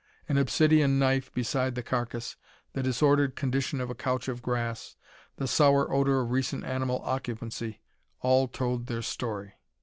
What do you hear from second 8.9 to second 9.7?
story.